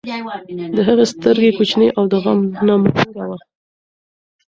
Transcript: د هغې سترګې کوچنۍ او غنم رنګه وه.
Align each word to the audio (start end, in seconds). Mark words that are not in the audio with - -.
د 0.77 0.79
هغې 0.87 1.05
سترګې 1.13 1.51
کوچنۍ 1.57 1.87
او 1.97 2.03
غنم 2.23 2.81
رنګه 2.97 3.23
وه. 3.29 3.37